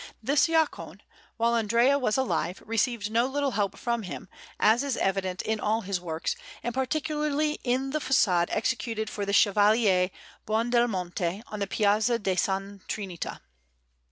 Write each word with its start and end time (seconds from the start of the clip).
This 0.23 0.47
Jacone, 0.47 1.01
while 1.37 1.53
Andrea 1.53 1.99
was 1.99 2.17
alive, 2.17 2.63
received 2.65 3.11
no 3.11 3.27
little 3.27 3.51
help 3.51 3.77
from 3.77 4.01
him, 4.01 4.29
as 4.59 4.81
is 4.81 4.97
evident 4.97 5.43
in 5.43 5.59
all 5.59 5.81
his 5.81 6.01
works, 6.01 6.35
and 6.63 6.73
particularly 6.73 7.59
in 7.63 7.91
the 7.91 7.99
façade 7.99 8.47
executed 8.49 9.11
for 9.11 9.27
the 9.27 9.31
Chevalier 9.33 10.09
Buondelmonti 10.47 11.43
on 11.45 11.59
the 11.59 11.67
Piazza 11.67 12.17
di 12.17 12.31
S. 12.31 12.47
Trinita. 12.87 13.41